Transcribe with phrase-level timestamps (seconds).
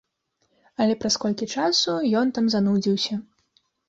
[0.85, 3.13] Але праз колькі часу ён там занудзіўся.